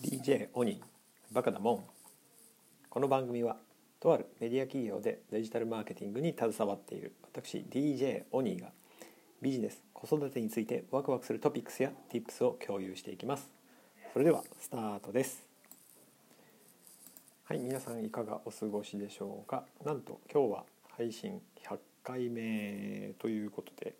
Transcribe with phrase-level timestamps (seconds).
[0.00, 0.80] DJ オニ
[1.32, 1.84] バカだもん。
[2.88, 3.58] この番組は
[4.00, 7.12] とあるメディア企業でデジタルマーケティングに携わっている。
[7.30, 8.68] 私 DJ オニーが
[9.42, 13.50] ビジネス子育てについてワクワクするトピックスや Tips を共有していきます。
[14.14, 15.42] それではスタートです。
[17.44, 19.66] はい皆さんいかがお過ごしでしょうか。
[19.84, 20.64] なんと今日は
[20.96, 23.94] 配信100回目ということで。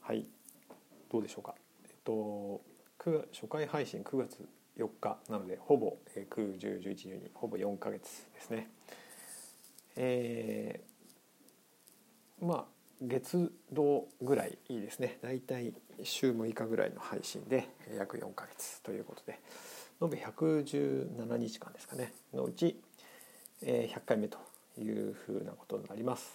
[0.00, 0.24] はい
[1.10, 1.56] どうでしょうか。
[1.84, 2.60] えっと
[3.32, 5.18] 初回配信9月4日。
[5.28, 8.70] なのでほぼ9、10、11、12ほぼ4ヶ月ですね。
[9.96, 12.64] えー、まあ
[13.02, 15.18] 月度ぐらいいいですね。
[15.22, 15.72] 大体
[16.02, 19.40] 週6日ぐらいの配信で約4ヶ月ということで。
[20.02, 22.12] 延べ117日間ですかね。
[22.34, 22.78] のうち
[23.62, 24.38] 100回目と
[24.78, 26.30] いうふうなことになります。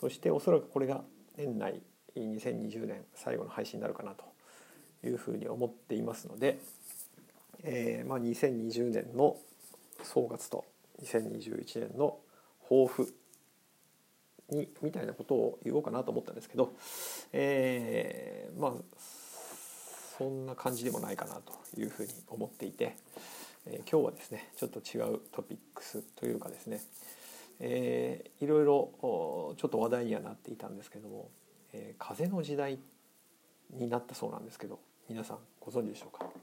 [0.00, 1.02] そしておそらくこれが
[1.36, 1.82] 年内
[2.16, 4.24] 2020年最後の配信になるかなと
[5.06, 6.58] いうふうに思っていますので
[7.64, 9.36] えーまあ、2020年の
[10.02, 10.64] 総括と
[11.02, 12.18] 2021年の
[12.68, 13.14] 抱負
[14.50, 16.72] にみたいなことを言おうかなと思ったんですけど、
[17.32, 18.72] えー、まあ
[20.18, 22.96] そんな感じでもないかなというふうに思っていて、
[23.66, 26.80] えー、今日はですねちょっと違うトピックスというかですね、
[27.60, 28.90] えー、いろいろ
[29.56, 31.30] ちょっと話題にはなっていたんですけども、
[31.72, 32.78] えー、風の時代
[33.70, 36.41] になったそうなんですけど皆さんご存知でしょうか？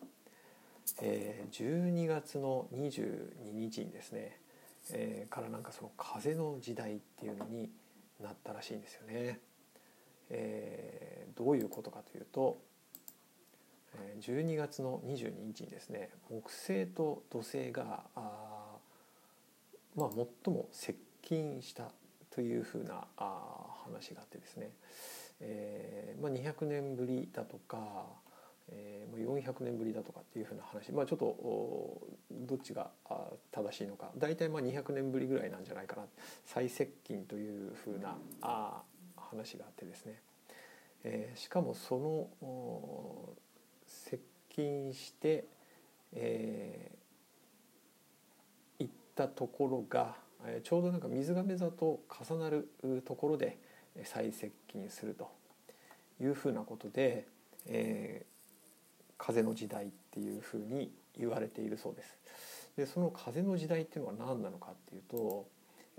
[1.01, 4.37] えー、12月の22日にですね、
[4.91, 7.69] えー、からなんかその風の時代っていうのに
[8.21, 9.39] なったらしいんですよね。
[10.29, 12.59] えー、どういうことかというと
[14.21, 18.77] 12月の22日にですね木星と土星があ、
[19.95, 20.09] まあ、
[20.45, 21.91] 最も接近した
[22.29, 24.71] というふうなあ話があってですね、
[25.41, 28.05] えーまあ、200年ぶりだとか
[28.71, 31.35] えー、400年ぶりだとかっていうふうな話、まあ、ちょっと
[32.31, 32.91] どっちが
[33.51, 34.11] 正しいのか。
[34.17, 36.03] 大体まあ200年ぶりぐらいなんじゃないかな。
[36.45, 38.81] 最接近というふうなあ
[39.15, 40.21] 話があってですね、
[41.03, 43.33] えー、しかもその
[43.85, 45.45] 接近して、
[46.13, 50.15] えー、行ったところが
[50.63, 52.69] ちょうどなんか水亀座と重なる
[53.05, 53.57] ところで
[54.03, 55.29] 最接近すると
[56.21, 57.27] いうふうなことで、
[57.67, 58.38] えー、
[59.19, 62.17] 風の時代っていうふうに言われているそうです。
[62.75, 65.47] でその風の時代っていうのは何なのかっていうと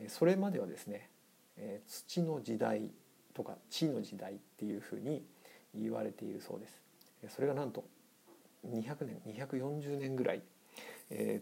[0.08, 1.10] それまではですね
[1.86, 2.90] 土の時代
[3.34, 5.22] とか地の時代っていうふうに
[5.74, 6.66] 言われているそうで
[7.28, 7.34] す。
[7.36, 7.84] それがなんと
[8.66, 10.42] 200年240年ぐらい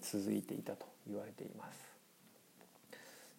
[0.01, 1.79] 続いていたと言われています。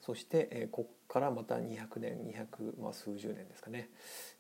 [0.02, 3.90] そしてここからまた200年200、まあ、数十年ですかね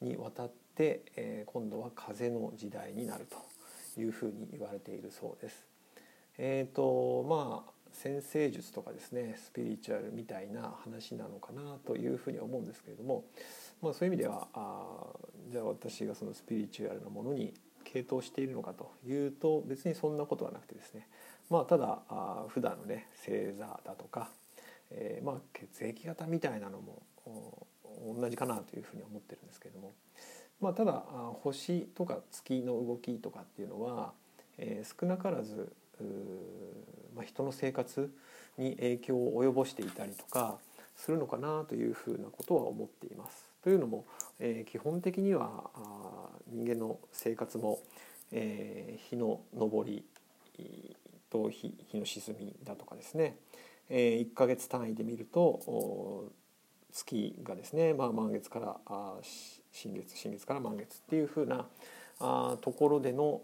[0.01, 3.37] にわたって今度は風の時代になると
[3.97, 5.65] いうふうに言われているそうです。
[6.37, 13.25] えーとまあ先生術とかですねスピリチュアルみたいな話なのかなというふうに思うんですけれども、
[13.81, 15.03] まあ、そういう意味ではあ
[15.51, 21.07] じゃあ私がそのスピリチュアルなものに傾倒しているのかというと別にそんなことはなくてですね
[21.49, 24.29] まあただあ普段のね星座だとか、
[24.91, 27.01] えー、まあ血液型みたいなのも
[28.15, 29.93] 同じかなというふうに思ってるんですけれども
[30.61, 31.03] まあ、ただ
[31.41, 34.11] 星とか月の動きとかっていうのは、
[34.57, 35.71] えー、少なからず、
[37.15, 38.11] まあ、人の生活
[38.57, 40.57] に影響を及ぼしていたりとか
[40.95, 43.49] するのかなというふうなことは思っています。
[43.63, 44.05] というのも、
[44.39, 45.69] えー、基本的には
[46.47, 47.79] 人間の生活も、
[48.31, 50.03] えー、日の昇り
[51.29, 53.35] と日日の沈みだとかですね、
[53.89, 56.31] えー、1ヶ月単位で見ると
[56.91, 59.13] 月がですね、まあ、満月からあ
[59.71, 61.67] 新月新月から満月っていうふうな
[62.19, 63.41] あところでの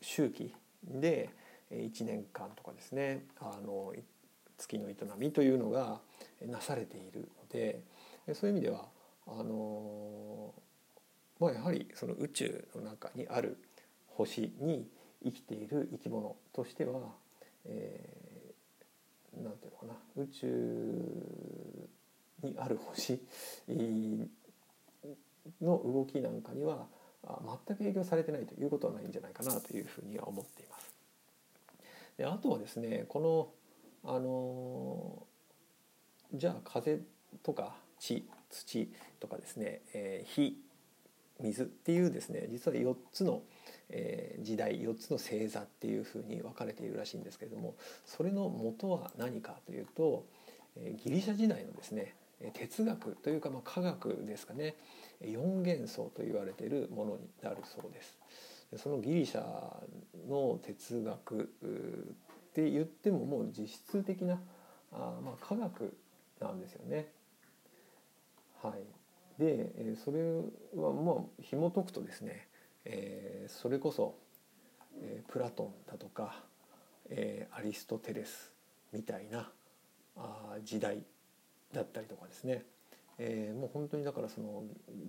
[0.00, 0.54] 周期
[0.84, 1.30] で
[1.70, 3.92] 1年間とかですねあの
[4.58, 6.00] 月の営みというのが
[6.46, 7.80] なされているので
[8.34, 8.86] そういう意味では
[9.26, 10.52] あの
[11.40, 13.58] まあやはりその宇宙の中にある
[14.08, 14.86] 星に
[15.24, 17.00] 生きている生き物としては、
[17.64, 18.21] えー、
[19.36, 20.46] なんていうのかな宇宙
[22.42, 23.20] にある星
[25.60, 26.86] の動きなんかには
[27.66, 30.94] 全く影響されてないということはないんじゃないかなというふうには思っています。
[32.18, 33.54] であとはですねこ
[34.04, 35.26] のあの
[36.34, 37.00] じゃあ風
[37.42, 38.88] とか地土
[39.20, 40.56] とかですね、えー、火
[41.40, 43.42] 水っていうですね実は4つの、
[43.92, 47.74] えー、時代4つの星座っていうふうに分かれているらしいんですけれども
[48.04, 50.26] それの元は何かというと、
[50.76, 52.14] えー、ギリシャ時代のですね
[52.54, 54.74] 哲学というかまあ科学ですかね
[55.22, 58.18] 4元素と言われているものになるそうです。
[58.78, 59.44] そのギリシャ
[60.28, 61.46] の哲学っ
[62.54, 64.40] て言ってももう実質的な
[64.92, 65.94] あ、まあ、科学
[66.40, 67.08] なんですよね。
[68.62, 70.22] はい、でそれ
[70.74, 72.48] はまあ紐解くとですね、
[72.84, 74.14] えー、それこそ、
[75.00, 76.42] えー、プラトンだとか、
[77.10, 78.52] えー、アリストテレス
[78.92, 79.50] みたいな
[80.16, 81.04] あ時代
[81.72, 82.64] だったりとかですね、
[83.18, 84.64] えー、もう本当にだからその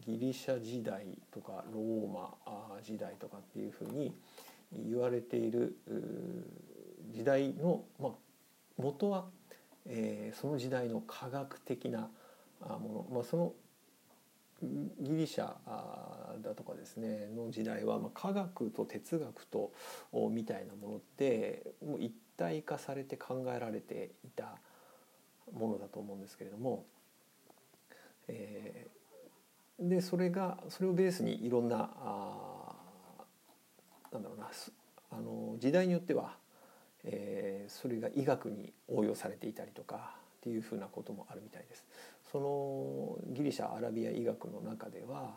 [0.06, 2.36] ギリシャ時代とかローマ
[2.82, 4.14] 時代とかっていうふうに
[4.88, 5.76] 言われている
[7.12, 8.12] 時代の、まあ、
[8.78, 9.26] 元は、
[9.86, 12.10] えー、その時代の科学的な
[12.62, 13.54] もの、まあ、その
[15.00, 15.54] ギリシャ
[16.42, 19.72] だとかですねの時代は、ま、科学と哲学と
[20.32, 24.58] みたいなものってもう一体化されて考えられていた
[25.52, 26.86] ものだと思うんですけれども、
[28.28, 32.76] えー、でそれがそれをベースにいろんなあ
[34.12, 34.50] なんだろうな
[35.12, 36.36] あの時代によっては、
[37.04, 41.86] えー、それが医学に応用されていたりとかっていうふうなこともあるみたいです。
[42.34, 45.36] そのギリシャアラビア医学の中では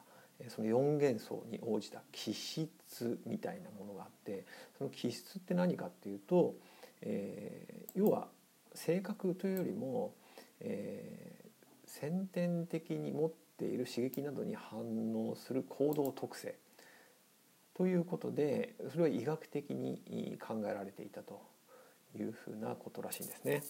[0.49, 4.45] その4元素に応じた気質みたいなものがあって
[4.79, 6.55] その気質って何かっていうと、
[7.03, 8.29] えー、要は
[8.75, 10.15] 性格というよりも、
[10.61, 16.55] えー、先天的に持っている刺激などに反応する行動特性
[17.75, 21.43] ということでそれは医学的に考えられていたと
[22.19, 23.63] いうふうなことらしいんですね。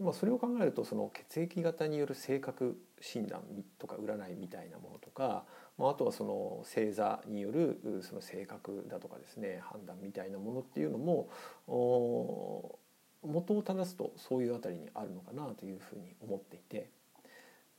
[0.00, 3.42] まあ、それを考えるとその血液型による性格診断
[3.78, 5.44] とか占いみたいなものとか、
[5.78, 11.28] まあ、あとはその星座によるその性格だとかですね判断みたいなものっていうのも
[13.22, 16.90] 元を正すとそういうあたりにあるのかなというふうに思っていて。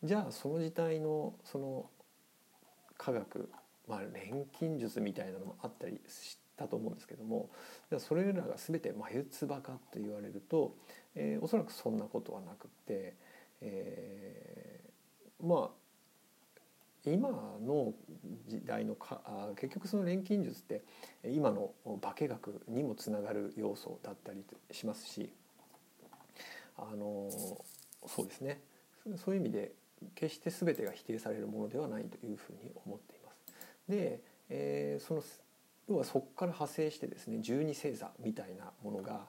[0.03, 1.89] じゃあその時代のその
[2.97, 3.49] 科学、
[3.87, 7.49] まあ、錬金術みたいなのもあったりしたと思うんですけども
[7.97, 10.75] それらが全て眉唾かと言われると、
[11.15, 13.15] えー、おそらくそんなことはなくって、
[13.61, 15.69] えー、まあ
[17.05, 17.93] 今の
[18.47, 20.81] 時代のかあ結局その錬金術って
[21.23, 21.71] 今の
[22.01, 25.29] 化学にもつながる要素だったりしますし
[26.77, 27.29] あの
[28.07, 28.59] そうですね
[29.23, 29.71] そういう意味で
[30.15, 33.35] 決して全てが否定されるものではないというふうに思っています。
[33.87, 34.19] で、
[34.49, 35.23] えー、その
[35.87, 39.27] 要はそこから派生してですね十二星座みたいなものが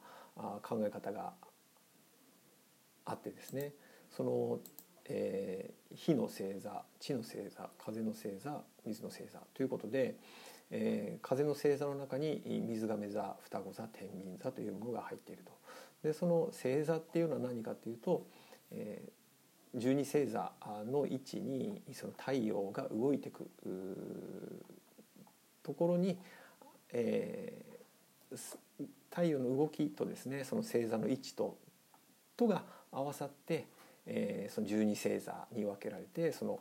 [0.62, 1.34] 考え方が
[3.06, 3.72] あってですね
[4.10, 4.60] その
[5.08, 10.16] えー、火の星座地の星座風の星座水の星座ということで、
[10.70, 15.52] えー、風の星座の中に水亀座双子座天秤座というものが入っていると。
[16.02, 18.26] でその星座っていうのは何かというと、
[18.70, 20.52] えー、十二星座
[20.86, 23.48] の位置にその太陽が動いていく
[25.62, 26.18] ところに、
[26.92, 28.56] えー、
[29.10, 31.56] 太陽の動きとですねその星座の位置と
[32.36, 32.64] とが
[32.96, 33.66] 合わさって
[34.06, 36.60] えー、その十二星座に分けられてその、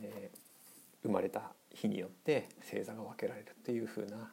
[0.00, 4.30] えー、生まれた日によって星座が分けられるっていうふうな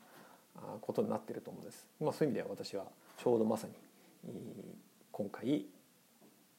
[0.82, 1.86] ことになってると思うんです。
[2.02, 2.86] まあ、そういう意味では私は
[3.18, 3.74] ちょうどまさに
[5.12, 5.66] 今回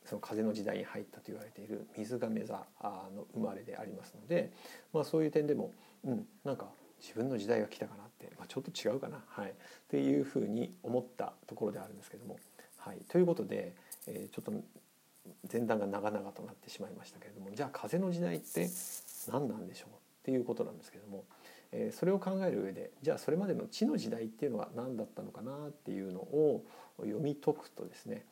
[0.04, 2.64] その風の時代に入ったと言われている水亀座
[3.14, 4.50] の生まれでありますので、
[4.92, 5.72] まあ、そういう点でも、
[6.04, 6.66] うん、なんか
[7.00, 9.52] 自分の時代が来たかなって、まあ、ちょっと違うかな、はい、っ
[9.88, 12.38] ていうふうに思ったところであるんですけども。
[12.78, 13.74] はい、ということで、
[14.10, 14.52] えー、ちょっと
[15.50, 18.68] 前段が長々となってしまいましたけれどもじゃあ風の時代って
[19.30, 19.92] 何なんでしょうっ
[20.24, 21.24] ていうことなんですけども、
[21.72, 26.64] えー、それを考える上でじゃあそれまでの地の時代っていうのは何だったのかなっていうのを
[26.98, 28.24] 読み解くとですね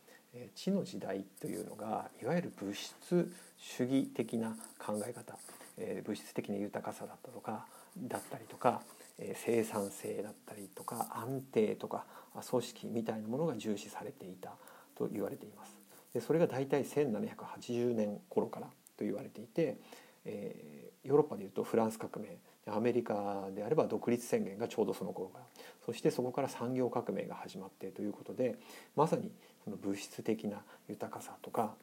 [0.54, 5.37] 地の時代というのがいわゆる物質主義的な考え方
[5.78, 7.66] え物質的な豊かさだったとか
[7.97, 8.82] だったりとか
[9.18, 12.04] え生産性だったりとか安定とか
[12.49, 14.52] 組織みたいなものが重視されていた。
[14.99, 15.76] と言われています。
[16.12, 19.76] でそれが大体1780年頃からと言われていて、
[20.25, 25.45] えー、ヨーロッパでいうとフランス革命アメリカであれば独立宣言がちょうどその頃から
[25.85, 28.57] そしてそこから産業革命が始まってということで
[28.97, 29.31] まさに
[29.64, 31.75] その物質的な豊かさとか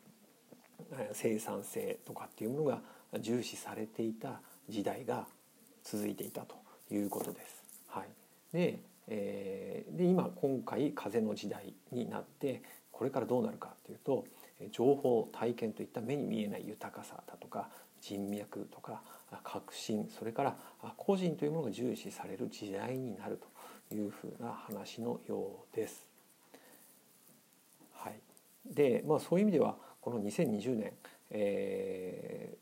[1.14, 2.82] 生産性とかっていうものが
[3.20, 5.28] 重視されていた時代が
[5.84, 6.56] 続いていたと
[6.92, 7.64] いうことです。
[7.88, 8.10] はい、
[8.52, 12.62] で,、えー、で今今回風の時代になって
[12.96, 14.26] これからどうなるかというと
[14.72, 17.68] 情報体験といった目に見えない豊かさだとか
[18.00, 19.02] 人脈とか
[19.44, 20.56] 革新それから
[20.96, 23.38] 個人というものが重視される時代になる
[23.90, 26.06] というふうな話のようです。
[27.94, 28.20] はい、
[28.66, 30.94] でまあそういう意味ではこの2020年、
[31.32, 32.56] え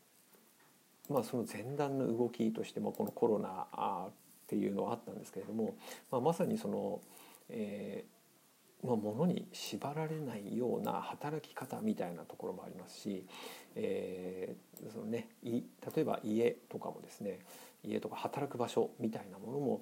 [1.10, 3.68] ー、まあ、その前段の動きとしてもこのコロナ
[4.08, 4.12] っ
[4.48, 5.76] ていうのはあったんですけれども、
[6.10, 7.02] まあ、まさにその、
[7.50, 13.26] えーまあ、物に縛られないような働き方みたいなところもありますし、
[13.76, 15.62] えーそのね、い
[15.96, 17.40] 例えば家とかもですね
[17.84, 19.82] 家とか働く場所みたいなものも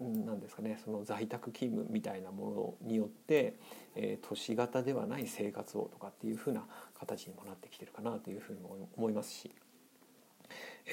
[0.00, 3.54] なんですかねその在宅勤務みたいなものによって、
[3.96, 6.64] えー、都市型ではない生活をとかっていうふうな
[6.98, 9.50] 形にもなってきてるかなというふうにも思いますし、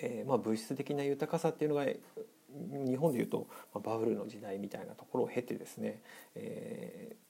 [0.01, 1.85] えーまあ、物質的な豊かさっていうのが
[2.71, 6.01] 日本でいうとバブルの時代みたいなところを経てですね、
[6.35, 7.25] えー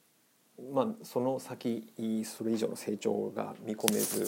[0.74, 1.91] まあ、その先
[2.25, 4.25] それ以上の成長が見込めず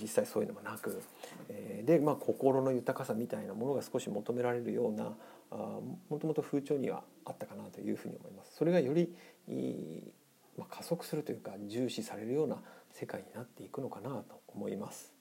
[0.00, 1.02] 実際そういうのもなく、
[1.48, 5.12] えー、で、まあ、心の豊かさみたいなものが少し求められるような
[5.50, 8.54] あもともと風潮にはあったかなというふうに思います。
[8.54, 9.12] それがより
[10.58, 12.58] まあ、加速するというか重視されるような
[12.90, 15.12] 世界になっていくのかなと思います。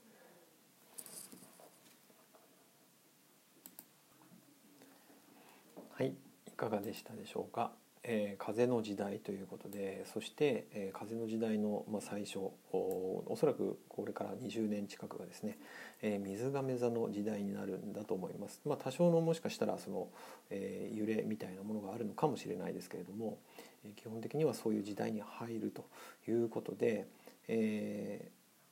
[6.02, 6.16] はい、
[6.48, 7.70] いかがでしたでしょうか？
[8.04, 15.60] えー、風の時代ということでそして、えー、風の時代の、まあ、最初おおそらくこれから20年近くがですね、
[16.02, 20.08] えー、水亀座の時代になるんだと思います、まあ、多少のもしかしたらその、
[20.50, 23.38] えー、揺れみたいなものがあるのかもしれないですけれども、
[23.86, 25.86] えー、基本的にはそういう時代に入ると
[26.28, 27.06] いうことで、
[27.48, 28.32] え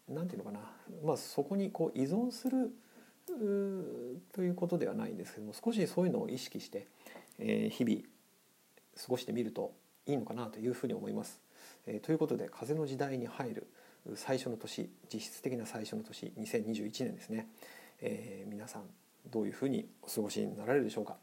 [0.10, 0.62] ー、なんていうのかな、
[1.06, 2.72] まあ、そこにこう依存する
[4.34, 6.88] ということではないんですけども少しそういうのを意識して、
[7.40, 8.02] えー、日々
[8.96, 9.74] 過ごしてみると
[10.06, 11.42] いいのかなというふうに思います。
[11.88, 13.68] えー、ということで風の時代に入る
[14.16, 17.48] 最初の年実質的な最初の年2021年ですね、
[18.02, 18.84] えー、皆さん
[19.30, 21.18] どういうふうにお過ごしになられるでしょうか。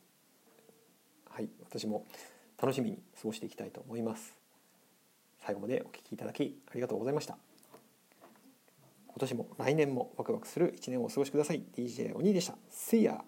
[1.29, 2.07] はい私も
[2.59, 4.37] 楽しみに過ごしていきたいと思います。
[5.45, 7.37] 最後までお聴きいただきありがとうございました。
[9.09, 11.63] 今年も来年もワクワクする一年をお過ごしください。
[11.75, 12.55] DJ お兄でした。
[12.71, 13.21] See ya!